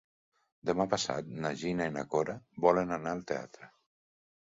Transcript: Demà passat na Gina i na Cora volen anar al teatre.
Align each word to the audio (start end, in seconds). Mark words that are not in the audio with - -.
Demà 0.69 0.85
passat 0.93 1.27
na 1.43 1.51
Gina 1.63 1.87
i 1.89 1.93
na 1.97 2.05
Cora 2.13 2.35
volen 2.65 2.95
anar 2.97 3.13
al 3.17 3.21
teatre. 3.33 3.69